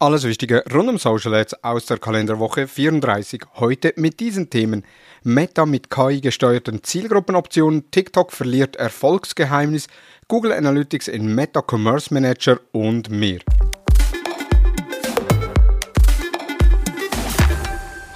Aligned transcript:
Alles 0.00 0.22
Wichtige 0.22 0.62
rund 0.72 0.88
um 0.88 0.96
Social 0.96 1.34
Ads 1.34 1.64
aus 1.64 1.86
der 1.86 1.98
Kalenderwoche 1.98 2.68
34. 2.68 3.42
Heute 3.56 3.92
mit 3.96 4.20
diesen 4.20 4.48
Themen. 4.48 4.84
Meta 5.24 5.66
mit 5.66 5.90
KI-gesteuerten 5.90 6.84
Zielgruppenoptionen, 6.84 7.90
TikTok 7.90 8.30
verliert 8.30 8.76
Erfolgsgeheimnis, 8.76 9.88
Google 10.28 10.52
Analytics 10.52 11.08
in 11.08 11.34
Meta 11.34 11.64
Commerce 11.68 12.14
Manager 12.14 12.60
und 12.70 13.10
mehr. 13.10 13.40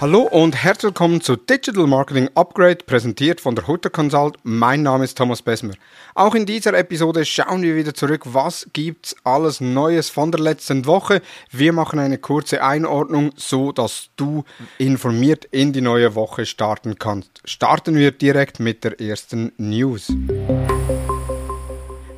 Hallo 0.03 0.23
und 0.23 0.57
herzlich 0.57 0.89
willkommen 0.89 1.21
zu 1.21 1.37
Digital 1.37 1.87
Marketing 1.87 2.29
Upgrade, 2.35 2.79
präsentiert 2.85 3.41
von 3.41 3.55
der 3.55 3.69
Hutter 3.69 3.89
Consult. 3.89 4.35
Mein 4.43 4.83
Name 4.83 5.05
ist 5.05 5.17
Thomas 5.17 5.43
Besmer. 5.43 5.75
Auch 6.17 6.35
in 6.35 6.45
dieser 6.45 6.75
Episode 6.75 7.25
schauen 7.25 7.63
wir 7.63 7.77
wieder 7.77 7.95
zurück, 7.95 8.23
was 8.25 8.67
gibt's 8.73 9.15
alles 9.23 9.61
Neues 9.61 10.11
von 10.11 10.33
der 10.33 10.41
letzten 10.41 10.87
Woche. 10.87 11.23
Wir 11.53 11.73
machen 11.73 12.01
eine 12.01 12.19
kurze 12.19 12.65
Einordnung, 12.65 13.31
so 13.37 13.71
dass 13.71 14.09
du 14.17 14.43
informiert 14.77 15.45
in 15.53 15.73
die 15.73 15.83
neue 15.83 16.17
Woche 16.17 16.47
starten 16.47 16.99
kannst. 16.99 17.41
Starten 17.45 17.95
wir 17.95 18.11
direkt 18.11 18.59
mit 18.59 18.83
der 18.83 19.01
ersten 19.01 19.53
News. 19.57 20.13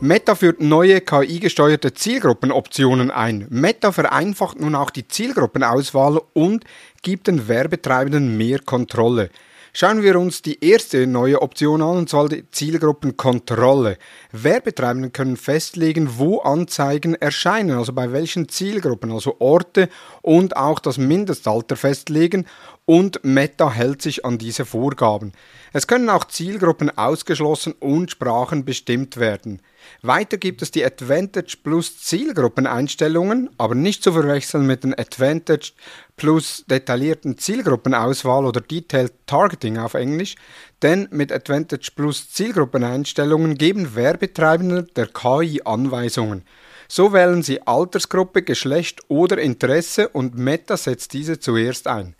Meta 0.05 0.35
führt 0.35 0.61
neue 0.61 1.01
KI-gesteuerte 1.01 1.95
Zielgruppenoptionen 1.95 3.11
ein. 3.11 3.47
Meta 3.49 3.91
vereinfacht 3.91 4.61
nun 4.61 4.75
auch 4.75 4.91
die 4.91 5.09
Zielgruppenauswahl 5.09 6.21
und 6.35 6.65
gibt 7.01 7.27
den 7.27 7.49
Werbetreibenden 7.49 8.37
mehr 8.37 8.59
Kontrolle. 8.59 9.31
Schauen 9.73 10.03
wir 10.03 10.21
uns 10.21 10.43
die 10.43 10.63
erste 10.63 11.07
neue 11.07 11.41
Option 11.41 11.81
an, 11.81 11.97
und 11.97 12.11
zwar 12.11 12.29
die 12.29 12.49
Zielgruppenkontrolle. 12.51 13.97
Werbetreibende 14.31 15.09
können 15.09 15.39
festlegen, 15.39 16.11
wo 16.19 16.41
Anzeigen 16.41 17.15
erscheinen, 17.15 17.79
also 17.79 17.95
bei 17.95 18.13
welchen 18.13 18.51
Zielgruppen, 18.51 19.11
also 19.11 19.37
Orte 19.39 19.89
und 20.21 20.55
auch 20.55 20.81
das 20.81 20.99
Mindestalter 20.99 21.77
festlegen 21.77 22.47
und 22.87 23.25
Meta 23.25 23.71
hält 23.71 24.03
sich 24.03 24.25
an 24.25 24.37
diese 24.37 24.67
Vorgaben. 24.67 25.33
Es 25.73 25.87
können 25.87 26.11
auch 26.11 26.25
Zielgruppen 26.25 26.97
ausgeschlossen 26.97 27.73
und 27.81 28.11
Sprachen 28.11 28.65
bestimmt 28.65 29.17
werden. 29.17 29.63
Weiter 30.03 30.37
gibt 30.37 30.61
es 30.61 30.71
die 30.71 30.85
Advantage 30.85 31.57
Plus 31.63 32.01
Zielgruppeneinstellungen, 32.01 33.51
aber 33.57 33.75
nicht 33.75 34.03
zu 34.03 34.13
verwechseln 34.13 34.67
mit 34.67 34.85
den 34.85 34.99
Advantage 34.99 35.73
Plus 36.17 36.65
detaillierten 36.67 37.39
Zielgruppenauswahl 37.39 38.45
oder 38.45 38.61
Detailed 38.61 39.13
Targeting 39.27 39.79
auf 39.79 39.95
Englisch, 39.95 40.37
denn 40.83 41.09
mit 41.11 41.33
Advantage 41.33 41.91
Plus 41.97 42.31
Zielgruppeneinstellungen 42.31 43.57
geben 43.57 43.95
Werbetreibende 43.95 44.85
der 44.95 45.07
KI 45.07 45.63
Anweisungen. 45.65 46.45
So 46.87 47.15
wählen 47.15 47.43
sie 47.43 47.67
Altersgruppe, 47.67 48.43
Geschlecht 48.43 49.01
oder 49.09 49.39
Interesse 49.39 50.09
und 50.09 50.37
Meta 50.37 50.77
setzt 50.77 51.15
diese 51.15 51.41
zuerst 51.41 51.89
ein. 51.89 52.15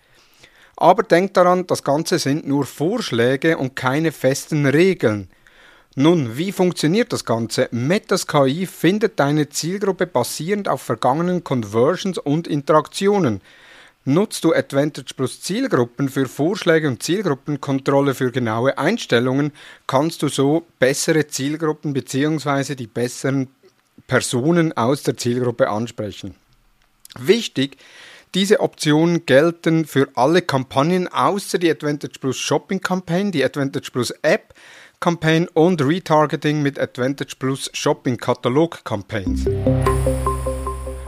Aber 0.77 1.03
denkt 1.03 1.37
daran, 1.37 1.67
das 1.67 1.85
Ganze 1.85 2.19
sind 2.19 2.47
nur 2.47 2.65
Vorschläge 2.65 3.57
und 3.59 3.77
keine 3.77 4.13
festen 4.13 4.67
Regeln. 4.67 5.29
Nun, 5.97 6.37
wie 6.37 6.51
funktioniert 6.51 7.13
das 7.13 7.25
Ganze? 7.25 7.69
Metas 7.71 8.27
KI 8.27 8.67
findet 8.67 9.21
deine 9.21 9.49
Zielgruppe 9.49 10.09
basierend 10.09 10.69
auf 10.69 10.83
vergangenen 10.83 11.45
Conversions 11.45 12.19
und 12.19 12.49
Interaktionen. 12.49 13.41
Nutzt 14.05 14.45
du 14.45 14.53
Advantage 14.53 15.15
Plus 15.17 15.41
Zielgruppen 15.41 16.09
für 16.09 16.27
Vorschläge 16.27 16.89
und 16.89 17.03
Zielgruppenkontrolle 17.03 18.15
für 18.15 18.33
genaue 18.33 18.77
Einstellungen, 18.77 19.53
kannst 19.87 20.23
du 20.23 20.29
so 20.29 20.67
bessere 20.79 21.29
Zielgruppen 21.29 21.95
bzw. 21.95 22.75
die 22.75 22.89
besseren 22.89 23.49
Personen 24.07 24.77
aus 24.77 25.05
der 25.05 25.17
Zielgruppe 25.17 25.71
ansprechen. 25.71 26.35
Wichtig, 27.19 27.79
diese 28.35 28.61
Optionen 28.61 29.27
gelten 29.27 29.85
für 29.85 30.09
alle 30.15 30.43
Kampagnen 30.43 31.07
außer 31.09 31.59
die 31.59 31.71
Advantage 31.71 32.19
Plus 32.21 32.37
Shopping 32.37 32.81
Campaign, 32.81 33.31
die 33.31 33.45
Advantage 33.45 33.91
Plus 33.93 34.11
App, 34.23 34.55
Campaign 34.99 35.47
und 35.55 35.81
Retargeting 35.81 36.61
mit 36.61 36.79
Advantage 36.79 37.37
Plus 37.39 37.71
Shopping 37.73 38.17
Katalog 38.17 38.85
Campaigns. 38.85 39.45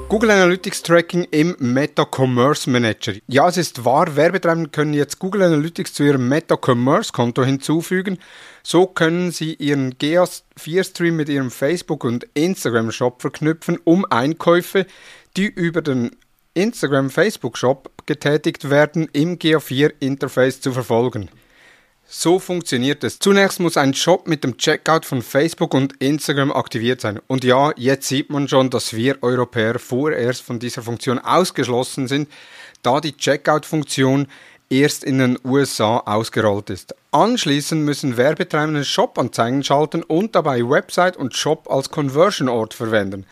Google 0.09 0.31
Analytics 0.31 0.85
Tracking 0.85 1.25
im 1.33 1.57
Meta 1.59 2.07
Commerce 2.09 2.71
Manager. 2.71 3.15
Ja, 3.27 3.49
es 3.49 3.57
ist 3.57 3.85
wahr, 3.85 4.15
Werbetreibende 4.15 4.71
können 4.71 4.95
jetzt 4.95 5.19
Google 5.19 5.43
Analytics 5.43 5.95
zu 5.95 6.05
ihrem 6.05 6.29
Meta 6.29 6.57
Commerce 6.57 7.11
Konto 7.11 7.45
hinzufügen. 7.45 8.19
So 8.63 8.87
können 8.87 9.33
sie 9.33 9.55
ihren 9.55 9.95
GA4 9.95 10.85
Stream 10.85 11.17
mit 11.17 11.29
ihrem 11.29 11.51
Facebook 11.51 12.05
und 12.05 12.25
Instagram 12.35 12.93
Shop 12.93 13.21
verknüpfen, 13.21 13.79
um 13.83 14.05
Einkäufe, 14.09 14.87
die 15.37 15.47
über 15.47 15.83
den 15.83 16.13
Instagram 16.57 17.11
Facebook 17.11 17.59
Shop 17.59 17.91
getätigt 18.07 18.71
werden, 18.71 19.09
im 19.13 19.39
GA4 19.39 19.93
Interface 20.01 20.61
zu 20.61 20.73
verfolgen. 20.73 21.29
So 22.09 22.39
funktioniert 22.39 23.05
es. 23.05 23.19
Zunächst 23.19 23.61
muss 23.61 23.77
ein 23.77 23.93
Shop 23.93 24.29
mit 24.29 24.45
dem 24.45 24.57
Checkout 24.57 25.05
von 25.05 25.23
Facebook 25.23 25.75
und 25.75 25.95
Instagram 26.01 26.53
aktiviert 26.53 27.01
sein. 27.01 27.21
Und 27.27 27.45
ja, 27.45 27.73
jetzt 27.77 28.09
sieht 28.09 28.31
man 28.31 28.49
schon, 28.49 28.71
dass 28.71 28.95
wir 28.95 29.23
Europäer 29.23 29.79
vorerst 29.79 30.43
von 30.43 30.59
dieser 30.59 30.83
Funktion 30.83 31.19
ausgeschlossen 31.19 32.07
sind, 32.07 32.29
da 32.83 33.01
die 33.01 33.17
Checkout-Funktion 33.17 34.29
erst 34.71 35.05
in 35.05 35.19
den 35.19 35.39
USA 35.45 35.99
ausgerollt 35.99 36.71
ist. 36.71 36.95
Anschließend 37.11 37.83
müssen 37.83 38.17
Werbetreibende 38.17 38.85
Shop-Anzeigen 38.85 39.63
schalten 39.63 40.03
und 40.03 40.35
dabei 40.35 40.61
Website 40.61 41.17
und 41.17 41.37
Shop 41.37 41.71
als 41.71 41.91
Conversion-Ort 41.91 42.73
verwenden. 42.73 43.27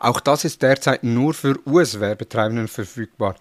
Auch 0.00 0.18
das 0.18 0.46
ist 0.46 0.62
derzeit 0.62 1.04
nur 1.04 1.34
für 1.34 1.58
US-Werbetreibenden 1.66 2.68
verfügbar. 2.68 3.36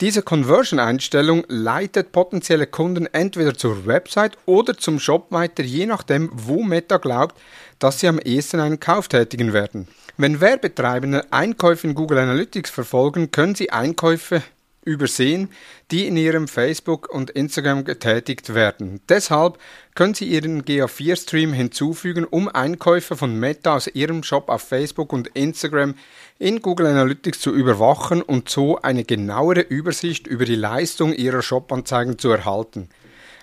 Diese 0.00 0.22
Conversion-Einstellung 0.22 1.44
leitet 1.48 2.12
potenzielle 2.12 2.66
Kunden 2.66 3.06
entweder 3.12 3.52
zur 3.52 3.84
Website 3.84 4.38
oder 4.46 4.74
zum 4.76 5.00
Shop 5.00 5.26
weiter, 5.30 5.62
je 5.62 5.84
nachdem, 5.84 6.30
wo 6.32 6.62
Meta 6.62 6.96
glaubt, 6.96 7.38
dass 7.78 8.00
sie 8.00 8.08
am 8.08 8.18
ehesten 8.18 8.60
einen 8.60 8.80
Kauf 8.80 9.08
tätigen 9.08 9.52
werden. 9.52 9.86
Wenn 10.16 10.40
Werbetreibende 10.40 11.30
Einkäufe 11.30 11.86
in 11.86 11.94
Google 11.94 12.18
Analytics 12.18 12.70
verfolgen, 12.70 13.30
können 13.30 13.54
sie 13.54 13.70
Einkäufe 13.70 14.42
übersehen, 14.84 15.50
die 15.90 16.06
in 16.06 16.16
ihrem 16.16 16.48
Facebook 16.48 17.08
und 17.12 17.30
Instagram 17.30 17.84
getätigt 17.84 18.54
werden. 18.54 19.00
Deshalb 19.08 19.58
können 19.94 20.14
Sie 20.14 20.26
Ihren 20.26 20.64
GA4-Stream 20.64 21.52
hinzufügen, 21.52 22.24
um 22.24 22.48
Einkäufe 22.48 23.16
von 23.16 23.38
Meta 23.38 23.74
aus 23.74 23.88
Ihrem 23.88 24.22
Shop 24.22 24.48
auf 24.48 24.62
Facebook 24.62 25.12
und 25.12 25.28
Instagram 25.28 25.94
in 26.38 26.62
Google 26.62 26.86
Analytics 26.86 27.40
zu 27.40 27.52
überwachen 27.52 28.22
und 28.22 28.48
so 28.48 28.80
eine 28.80 29.04
genauere 29.04 29.60
Übersicht 29.60 30.26
über 30.26 30.44
die 30.44 30.54
Leistung 30.54 31.12
Ihrer 31.12 31.42
Shop-Anzeigen 31.42 32.18
zu 32.18 32.30
erhalten. 32.30 32.88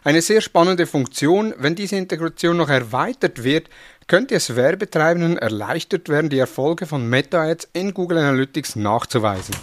Eine 0.06 0.22
sehr 0.22 0.40
spannende 0.40 0.86
Funktion, 0.86 1.54
wenn 1.58 1.76
diese 1.76 1.96
Integration 1.96 2.58
noch 2.58 2.70
erweitert 2.70 3.44
wird, 3.44 3.70
könnte 4.08 4.36
es 4.36 4.56
Werbetreibenden 4.56 5.38
erleichtert 5.38 6.10
werden, 6.10 6.30
die 6.30 6.38
Erfolge 6.38 6.86
von 6.86 7.10
Meta-Ads 7.10 7.70
in 7.74 7.94
Google 7.94 8.20
Analytics 8.20 8.76
nachzuweisen. 8.76 9.56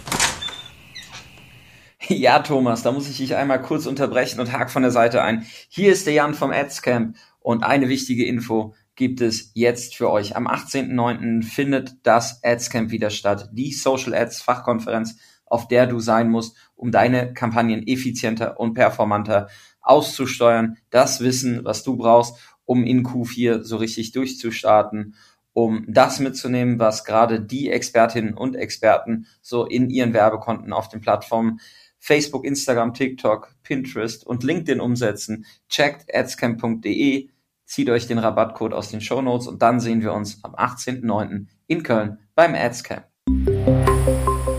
Ja, 2.09 2.39
Thomas, 2.39 2.83
da 2.83 2.91
muss 2.91 3.09
ich 3.09 3.17
dich 3.17 3.35
einmal 3.35 3.61
kurz 3.61 3.85
unterbrechen 3.85 4.39
und 4.39 4.51
hake 4.51 4.69
von 4.69 4.81
der 4.81 4.91
Seite 4.91 5.21
ein. 5.21 5.45
Hier 5.69 5.91
ist 5.91 6.05
der 6.05 6.13
Jan 6.13 6.33
vom 6.33 6.51
Adscamp 6.51 7.15
und 7.39 7.63
eine 7.63 7.89
wichtige 7.89 8.25
Info 8.25 8.73
gibt 8.95 9.21
es 9.21 9.51
jetzt 9.53 9.95
für 9.95 10.09
euch. 10.11 10.35
Am 10.35 10.47
18.09. 10.47 11.43
findet 11.43 11.95
das 12.03 12.43
Adscamp 12.43 12.91
wieder 12.91 13.09
statt, 13.09 13.49
die 13.53 13.71
Social 13.73 14.13
Ads 14.13 14.41
Fachkonferenz, 14.41 15.17
auf 15.45 15.67
der 15.67 15.87
du 15.87 15.99
sein 15.99 16.29
musst, 16.29 16.55
um 16.75 16.91
deine 16.91 17.33
Kampagnen 17.33 17.87
effizienter 17.87 18.59
und 18.59 18.73
performanter 18.73 19.47
auszusteuern. 19.81 20.77
Das 20.89 21.21
Wissen, 21.21 21.63
was 21.63 21.83
du 21.83 21.97
brauchst, 21.97 22.37
um 22.65 22.83
in 22.83 23.05
Q4 23.05 23.63
so 23.63 23.77
richtig 23.77 24.11
durchzustarten 24.11 25.15
um 25.53 25.85
das 25.87 26.19
mitzunehmen, 26.19 26.79
was 26.79 27.05
gerade 27.05 27.39
die 27.39 27.69
Expertinnen 27.69 28.33
und 28.33 28.55
Experten 28.55 29.27
so 29.41 29.65
in 29.65 29.89
ihren 29.89 30.13
Werbekonten 30.13 30.73
auf 30.73 30.89
den 30.89 30.99
Plattformen 30.99 31.59
Facebook, 32.03 32.43
Instagram, 32.43 32.93
TikTok, 32.93 33.55
Pinterest 33.63 34.27
und 34.27 34.43
LinkedIn 34.43 34.81
umsetzen. 34.81 35.45
Checkt 35.69 36.13
adscamp.de, 36.13 37.29
zieht 37.65 37.89
euch 37.89 38.07
den 38.07 38.17
Rabattcode 38.17 38.73
aus 38.73 38.91
den 38.91 38.99
Show 38.99 39.21
Notes 39.21 39.47
und 39.47 39.61
dann 39.61 39.79
sehen 39.79 40.01
wir 40.01 40.11
uns 40.11 40.43
am 40.43 40.53
18.09. 40.53 41.45
in 41.67 41.81
Köln 41.81 42.19
beim 42.35 42.55
Adscamp. 42.55 43.05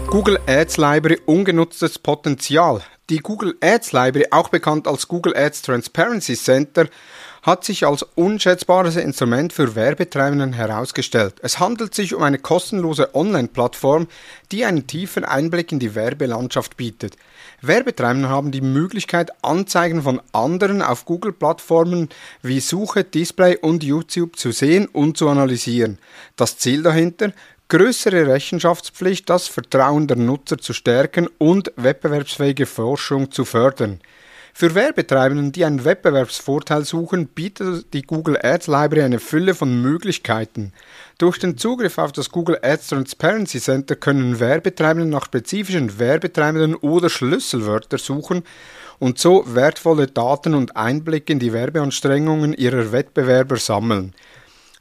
Google 0.06 0.38
Ads 0.46 0.78
Library 0.78 1.20
ungenutztes 1.26 1.98
Potenzial. 1.98 2.80
Die 3.10 3.18
Google 3.18 3.58
Ads 3.60 3.92
Library, 3.92 4.28
auch 4.30 4.48
bekannt 4.48 4.88
als 4.88 5.06
Google 5.06 5.36
Ads 5.36 5.60
Transparency 5.60 6.36
Center, 6.36 6.88
hat 7.44 7.62
sich 7.62 7.86
als 7.86 8.02
unschätzbares 8.02 8.96
Instrument 8.96 9.52
für 9.52 9.74
Werbetreibenden 9.74 10.54
herausgestellt. 10.54 11.34
Es 11.42 11.60
handelt 11.60 11.94
sich 11.94 12.14
um 12.14 12.22
eine 12.22 12.38
kostenlose 12.38 13.14
Online-Plattform, 13.14 14.08
die 14.50 14.64
einen 14.64 14.86
tiefen 14.86 15.26
Einblick 15.26 15.70
in 15.70 15.78
die 15.78 15.94
Werbelandschaft 15.94 16.78
bietet. 16.78 17.16
Werbetreibende 17.60 18.30
haben 18.30 18.50
die 18.50 18.62
Möglichkeit, 18.62 19.30
Anzeigen 19.42 20.02
von 20.02 20.22
anderen 20.32 20.80
auf 20.80 21.04
Google-Plattformen 21.04 22.08
wie 22.42 22.60
Suche, 22.60 23.04
Display 23.04 23.58
und 23.58 23.84
YouTube 23.84 24.36
zu 24.36 24.50
sehen 24.50 24.86
und 24.86 25.18
zu 25.18 25.28
analysieren. 25.28 25.98
Das 26.36 26.56
Ziel 26.56 26.82
dahinter? 26.82 27.32
größere 27.68 28.26
Rechenschaftspflicht, 28.26 29.28
das 29.28 29.48
Vertrauen 29.48 30.06
der 30.06 30.18
Nutzer 30.18 30.58
zu 30.58 30.72
stärken 30.74 31.28
und 31.38 31.72
wettbewerbsfähige 31.76 32.66
Forschung 32.66 33.30
zu 33.30 33.44
fördern. 33.44 34.00
Für 34.56 34.76
Werbetreibenden, 34.76 35.50
die 35.50 35.64
einen 35.64 35.84
Wettbewerbsvorteil 35.84 36.84
suchen, 36.84 37.26
bietet 37.26 37.92
die 37.92 38.02
Google 38.02 38.38
Ads 38.40 38.68
Library 38.68 39.02
eine 39.02 39.18
Fülle 39.18 39.52
von 39.52 39.82
Möglichkeiten. 39.82 40.72
Durch 41.18 41.40
den 41.40 41.58
Zugriff 41.58 41.98
auf 41.98 42.12
das 42.12 42.30
Google 42.30 42.60
Ads 42.62 42.86
Transparency 42.86 43.58
Center 43.58 43.96
können 43.96 44.38
Werbetreibende 44.38 45.08
nach 45.08 45.24
spezifischen 45.24 45.98
Werbetreibenden 45.98 46.76
oder 46.76 47.10
Schlüsselwörter 47.10 47.98
suchen 47.98 48.44
und 49.00 49.18
so 49.18 49.44
wertvolle 49.56 50.06
Daten 50.06 50.54
und 50.54 50.76
Einblicke 50.76 51.32
in 51.32 51.40
die 51.40 51.52
Werbeanstrengungen 51.52 52.54
ihrer 52.54 52.92
Wettbewerber 52.92 53.56
sammeln. 53.56 54.14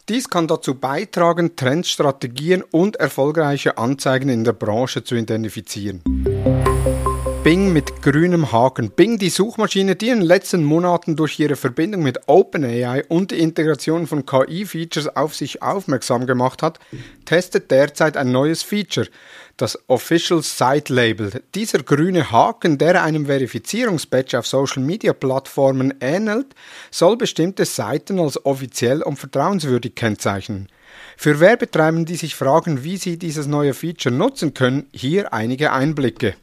Dies 0.07 0.29
kann 0.29 0.47
dazu 0.47 0.75
beitragen, 0.75 1.55
Trends, 1.55 1.89
Strategien 1.89 2.61
und 2.61 2.97
erfolgreiche 2.97 3.79
Anzeigen 3.79 4.29
in 4.29 4.43
der 4.43 4.53
Branche 4.53 5.03
zu 5.03 5.15
identifizieren. 5.15 6.03
Bing 7.43 7.73
mit 7.73 8.01
grünem 8.01 8.53
Haken. 8.53 8.91
Bing, 8.91 9.17
die 9.17 9.27
Suchmaschine, 9.27 9.97
die 9.97 10.07
in 10.07 10.19
den 10.19 10.25
letzten 10.25 10.63
Monaten 10.63 11.17
durch 11.17 11.37
ihre 11.41 11.57
Verbindung 11.57 12.01
mit 12.01 12.21
OpenAI 12.27 13.03
und 13.09 13.31
die 13.31 13.39
Integration 13.39 14.07
von 14.07 14.25
KI-Features 14.25 15.17
auf 15.17 15.35
sich 15.35 15.61
aufmerksam 15.61 16.25
gemacht 16.25 16.63
hat, 16.63 16.79
testet 17.25 17.69
derzeit 17.69 18.15
ein 18.15 18.31
neues 18.31 18.63
Feature, 18.63 19.07
das 19.57 19.77
Official 19.87 20.41
Site 20.41 20.93
Label. 20.93 21.43
Dieser 21.53 21.79
grüne 21.79 22.31
Haken, 22.31 22.77
der 22.77 23.03
einem 23.03 23.25
Verifizierungsbadge 23.25 24.39
auf 24.39 24.47
Social-Media-Plattformen 24.47 25.95
ähnelt, 25.99 26.55
soll 26.91 27.17
bestimmte 27.17 27.65
Seiten 27.65 28.21
als 28.21 28.45
offiziell 28.45 29.01
und 29.01 29.19
vertrauenswürdig 29.19 29.95
kennzeichnen. 29.95 30.69
Für 31.17 31.41
Werbetreibende, 31.41 32.05
die 32.05 32.17
sich 32.17 32.35
fragen, 32.35 32.85
wie 32.85 32.95
sie 32.95 33.19
dieses 33.19 33.47
neue 33.47 33.73
Feature 33.73 34.15
nutzen 34.15 34.53
können, 34.53 34.87
hier 34.93 35.33
einige 35.33 35.73
Einblicke. 35.73 36.35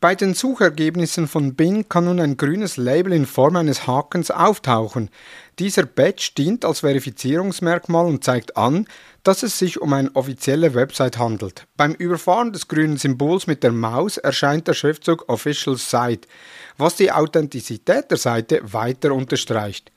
Bei 0.00 0.14
den 0.14 0.34
Suchergebnissen 0.34 1.26
von 1.26 1.56
Bing 1.56 1.88
kann 1.88 2.04
nun 2.04 2.20
ein 2.20 2.36
grünes 2.36 2.76
Label 2.76 3.12
in 3.12 3.26
Form 3.26 3.56
eines 3.56 3.88
Hakens 3.88 4.30
auftauchen. 4.30 5.10
Dieser 5.58 5.86
Badge 5.86 6.30
dient 6.38 6.64
als 6.64 6.80
Verifizierungsmerkmal 6.80 8.06
und 8.06 8.22
zeigt 8.22 8.56
an, 8.56 8.86
dass 9.24 9.42
es 9.42 9.58
sich 9.58 9.80
um 9.80 9.92
eine 9.92 10.14
offizielle 10.14 10.74
Website 10.74 11.18
handelt. 11.18 11.66
Beim 11.76 11.94
Überfahren 11.94 12.52
des 12.52 12.68
grünen 12.68 12.96
Symbols 12.96 13.48
mit 13.48 13.64
der 13.64 13.72
Maus 13.72 14.18
erscheint 14.18 14.68
der 14.68 14.74
Schriftzug 14.74 15.28
Official 15.28 15.76
Site, 15.76 16.28
was 16.76 16.94
die 16.94 17.10
Authentizität 17.10 18.08
der 18.08 18.18
Seite 18.18 18.60
weiter 18.72 19.12
unterstreicht. 19.12 19.90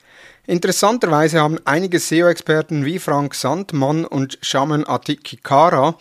Interessanterweise 0.48 1.40
haben 1.40 1.60
einige 1.66 2.00
SEO-Experten 2.00 2.86
wie 2.86 2.98
Frank 2.98 3.36
Sandmann 3.36 4.06
und 4.06 4.40
Shaman 4.42 4.88
Atikikara 4.88 5.96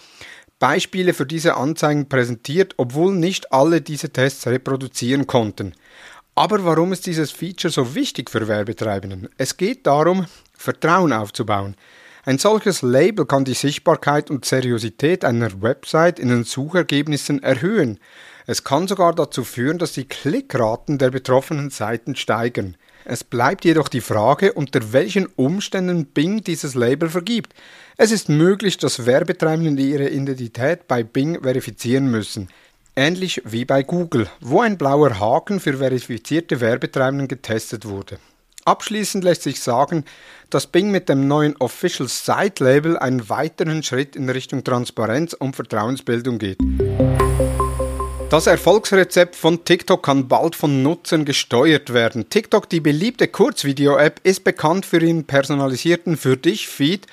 Beispiele 0.60 1.14
für 1.14 1.26
diese 1.26 1.56
Anzeigen 1.56 2.08
präsentiert, 2.08 2.74
obwohl 2.76 3.14
nicht 3.14 3.52
alle 3.52 3.80
diese 3.80 4.10
Tests 4.10 4.46
reproduzieren 4.46 5.26
konnten. 5.26 5.72
Aber 6.36 6.64
warum 6.64 6.92
ist 6.92 7.06
dieses 7.06 7.32
Feature 7.32 7.72
so 7.72 7.94
wichtig 7.94 8.30
für 8.30 8.46
Werbetreibenden? 8.46 9.28
Es 9.36 9.56
geht 9.56 9.86
darum, 9.86 10.26
Vertrauen 10.56 11.12
aufzubauen. 11.12 11.74
Ein 12.24 12.38
solches 12.38 12.82
Label 12.82 13.24
kann 13.24 13.46
die 13.46 13.54
Sichtbarkeit 13.54 14.30
und 14.30 14.44
Seriosität 14.44 15.24
einer 15.24 15.62
Website 15.62 16.18
in 16.18 16.28
den 16.28 16.44
Suchergebnissen 16.44 17.42
erhöhen. 17.42 17.98
Es 18.46 18.62
kann 18.62 18.86
sogar 18.86 19.14
dazu 19.14 19.44
führen, 19.44 19.78
dass 19.78 19.92
die 19.92 20.04
Klickraten 20.04 20.98
der 20.98 21.10
betroffenen 21.10 21.70
Seiten 21.70 22.16
steigen. 22.16 22.76
Es 23.04 23.24
bleibt 23.24 23.64
jedoch 23.64 23.88
die 23.88 24.00
Frage, 24.00 24.52
unter 24.52 24.92
welchen 24.92 25.26
Umständen 25.36 26.06
Bing 26.06 26.42
dieses 26.44 26.74
Label 26.74 27.08
vergibt. 27.08 27.54
Es 27.96 28.12
ist 28.12 28.28
möglich, 28.28 28.76
dass 28.78 29.06
Werbetreibende 29.06 29.82
ihre 29.82 30.08
Identität 30.08 30.86
bei 30.88 31.02
Bing 31.02 31.42
verifizieren 31.42 32.10
müssen. 32.10 32.48
Ähnlich 32.96 33.42
wie 33.44 33.64
bei 33.64 33.82
Google, 33.82 34.28
wo 34.40 34.60
ein 34.60 34.76
blauer 34.76 35.18
Haken 35.18 35.60
für 35.60 35.78
verifizierte 35.78 36.60
Werbetreibenden 36.60 37.28
getestet 37.28 37.86
wurde. 37.86 38.18
Abschließend 38.64 39.24
lässt 39.24 39.42
sich 39.42 39.60
sagen, 39.60 40.04
dass 40.50 40.66
Bing 40.66 40.90
mit 40.90 41.08
dem 41.08 41.26
neuen 41.26 41.56
Official 41.56 42.08
Site 42.08 42.62
Label 42.62 42.98
einen 42.98 43.28
weiteren 43.28 43.82
Schritt 43.82 44.16
in 44.16 44.28
Richtung 44.28 44.64
Transparenz 44.64 45.32
und 45.32 45.56
Vertrauensbildung 45.56 46.38
geht. 46.38 46.58
Das 48.30 48.46
Erfolgsrezept 48.46 49.34
von 49.34 49.64
TikTok 49.64 50.04
kann 50.04 50.28
bald 50.28 50.54
von 50.54 50.84
Nutzern 50.84 51.24
gesteuert 51.24 51.92
werden. 51.92 52.30
TikTok, 52.30 52.68
die 52.68 52.78
beliebte 52.78 53.26
Kurzvideo-App, 53.26 54.20
ist 54.22 54.44
bekannt 54.44 54.86
für 54.86 55.02
ihren 55.02 55.24
personalisierten 55.24 56.16
Für 56.16 56.36
dich-Feed, 56.36 57.08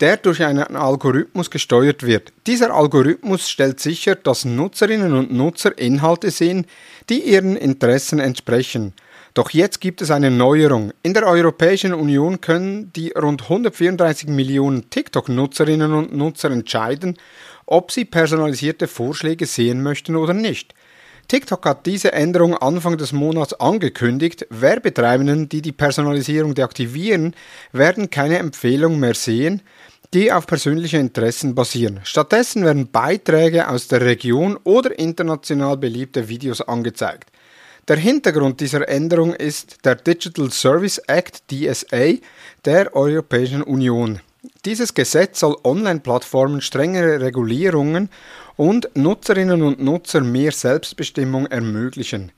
der 0.00 0.16
durch 0.16 0.42
einen 0.42 0.74
Algorithmus 0.74 1.52
gesteuert 1.52 2.04
wird. 2.04 2.32
Dieser 2.48 2.74
Algorithmus 2.74 3.48
stellt 3.48 3.78
sicher, 3.78 4.16
dass 4.16 4.44
Nutzerinnen 4.44 5.12
und 5.12 5.32
Nutzer 5.32 5.78
Inhalte 5.78 6.32
sehen, 6.32 6.66
die 7.08 7.20
ihren 7.20 7.54
Interessen 7.54 8.18
entsprechen. 8.18 8.92
Doch 9.34 9.50
jetzt 9.50 9.80
gibt 9.80 10.02
es 10.02 10.10
eine 10.10 10.32
Neuerung. 10.32 10.92
In 11.02 11.14
der 11.14 11.26
Europäischen 11.26 11.94
Union 11.94 12.40
können 12.40 12.90
die 12.94 13.10
rund 13.10 13.42
134 13.42 14.30
Millionen 14.30 14.90
TikTok-Nutzerinnen 14.90 15.92
und 15.92 16.16
Nutzer 16.16 16.50
entscheiden, 16.50 17.18
ob 17.66 17.92
sie 17.92 18.04
personalisierte 18.04 18.86
Vorschläge 18.86 19.46
sehen 19.46 19.82
möchten 19.82 20.16
oder 20.16 20.34
nicht. 20.34 20.74
TikTok 21.28 21.66
hat 21.66 21.86
diese 21.86 22.12
Änderung 22.12 22.56
Anfang 22.56 22.96
des 22.96 23.12
Monats 23.12 23.52
angekündigt. 23.54 24.46
Werbetreibenden, 24.48 25.48
die 25.48 25.60
die 25.60 25.72
Personalisierung 25.72 26.54
deaktivieren, 26.54 27.34
werden 27.72 28.10
keine 28.10 28.38
Empfehlung 28.38 29.00
mehr 29.00 29.14
sehen, 29.14 29.62
die 30.14 30.30
auf 30.30 30.46
persönliche 30.46 30.98
Interessen 30.98 31.56
basieren. 31.56 32.00
Stattdessen 32.04 32.64
werden 32.64 32.92
Beiträge 32.92 33.68
aus 33.68 33.88
der 33.88 34.02
Region 34.02 34.56
oder 34.62 34.96
international 34.96 35.76
beliebte 35.76 36.28
Videos 36.28 36.60
angezeigt. 36.60 37.30
Der 37.88 37.96
Hintergrund 37.96 38.60
dieser 38.60 38.88
Änderung 38.88 39.34
ist 39.34 39.84
der 39.84 39.96
Digital 39.96 40.50
Service 40.50 40.98
Act 41.06 41.42
DSA 41.50 42.14
der 42.64 42.94
Europäischen 42.94 43.62
Union. 43.62 44.20
Dieses 44.64 44.94
Gesetz 44.94 45.40
soll 45.40 45.56
Online-Plattformen 45.64 46.60
strengere 46.60 47.20
Regulierungen 47.20 48.10
und 48.56 48.88
Nutzerinnen 48.94 49.62
und 49.62 49.82
Nutzer 49.82 50.20
mehr 50.20 50.52
Selbstbestimmung 50.52 51.46
ermöglichen. 51.46 52.32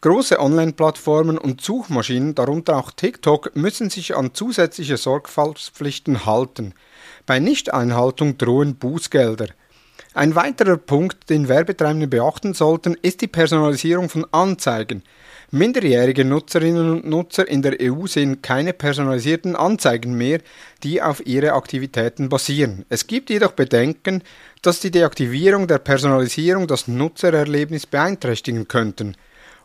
Große 0.00 0.38
Online-Plattformen 0.38 1.38
und 1.38 1.60
Suchmaschinen, 1.60 2.34
darunter 2.34 2.76
auch 2.76 2.90
TikTok, 2.90 3.56
müssen 3.56 3.90
sich 3.90 4.16
an 4.16 4.34
zusätzliche 4.34 4.96
Sorgfaltspflichten 4.96 6.26
halten. 6.26 6.74
Bei 7.24 7.38
Nichteinhaltung 7.38 8.38
drohen 8.38 8.76
Bußgelder. 8.76 9.48
Ein 10.14 10.34
weiterer 10.34 10.76
Punkt, 10.76 11.30
den 11.30 11.48
Werbetreibende 11.48 12.08
beachten 12.08 12.54
sollten, 12.54 12.96
ist 13.02 13.20
die 13.20 13.26
Personalisierung 13.26 14.08
von 14.08 14.26
Anzeigen. 14.32 15.02
Minderjährige 15.52 16.24
Nutzerinnen 16.24 16.90
und 16.90 17.06
Nutzer 17.06 17.46
in 17.46 17.62
der 17.62 17.76
EU 17.80 18.06
sehen 18.06 18.42
keine 18.42 18.72
personalisierten 18.72 19.54
Anzeigen 19.54 20.16
mehr, 20.16 20.40
die 20.82 21.00
auf 21.00 21.24
ihre 21.24 21.52
Aktivitäten 21.52 22.28
basieren. 22.28 22.84
Es 22.88 23.06
gibt 23.06 23.30
jedoch 23.30 23.52
Bedenken, 23.52 24.22
dass 24.62 24.80
die 24.80 24.90
Deaktivierung 24.90 25.68
der 25.68 25.78
Personalisierung 25.78 26.66
das 26.66 26.88
Nutzererlebnis 26.88 27.86
beeinträchtigen 27.86 28.66
könnten. 28.66 29.16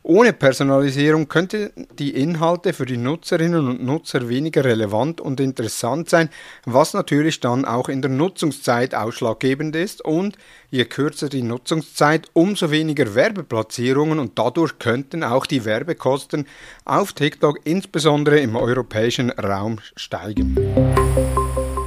Ohne 0.03 0.33
Personalisierung 0.33 1.27
könnten 1.27 1.69
die 1.99 2.15
Inhalte 2.15 2.73
für 2.73 2.87
die 2.87 2.97
Nutzerinnen 2.97 3.67
und 3.67 3.83
Nutzer 3.83 4.29
weniger 4.29 4.65
relevant 4.65 5.21
und 5.21 5.39
interessant 5.39 6.09
sein, 6.09 6.29
was 6.65 6.93
natürlich 6.93 7.39
dann 7.39 7.65
auch 7.65 7.87
in 7.87 8.01
der 8.01 8.09
Nutzungszeit 8.09 8.95
ausschlaggebend 8.95 9.75
ist 9.75 10.03
und 10.03 10.37
je 10.71 10.85
kürzer 10.85 11.29
die 11.29 11.43
Nutzungszeit, 11.43 12.29
umso 12.33 12.71
weniger 12.71 13.13
Werbeplatzierungen 13.13 14.17
und 14.17 14.39
dadurch 14.39 14.79
könnten 14.79 15.23
auch 15.23 15.45
die 15.45 15.65
Werbekosten 15.65 16.47
auf 16.83 17.13
TikTok 17.13 17.59
insbesondere 17.63 18.39
im 18.39 18.55
europäischen 18.55 19.29
Raum 19.29 19.79
steigen. 19.95 20.57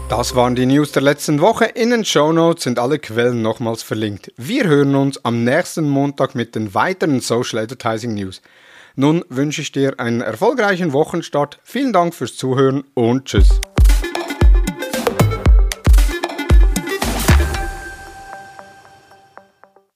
Das 0.08 0.34
waren 0.34 0.54
die 0.54 0.66
News 0.66 0.92
der 0.92 1.02
letzten 1.02 1.40
Woche. 1.40 1.64
In 1.64 1.90
den 1.90 2.04
Show 2.04 2.30
Notes 2.30 2.64
sind 2.64 2.78
alle 2.78 2.98
Quellen 2.98 3.40
nochmals 3.40 3.82
verlinkt. 3.82 4.32
Wir 4.36 4.64
hören 4.64 4.94
uns 4.94 5.24
am 5.24 5.44
nächsten 5.44 5.88
Montag 5.88 6.34
mit 6.34 6.54
den 6.54 6.74
weiteren 6.74 7.20
Social 7.20 7.60
Advertising 7.60 8.14
News. 8.14 8.42
Nun 8.96 9.24
wünsche 9.30 9.62
ich 9.62 9.72
dir 9.72 9.98
einen 9.98 10.20
erfolgreichen 10.20 10.92
Wochenstart. 10.92 11.58
Vielen 11.64 11.92
Dank 11.92 12.14
fürs 12.14 12.36
Zuhören 12.36 12.84
und 12.94 13.24
tschüss. 13.24 13.60